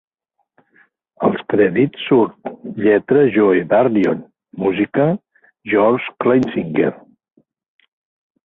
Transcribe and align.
Als 1.27 1.43
crèdits 1.53 1.99
surt: 2.07 2.49
Lletra- 2.85 3.27
Joe 3.37 3.61
Darion, 3.75 4.25
Música- 4.65 5.05
George 5.75 6.11
Kleinsinger. 6.27 6.91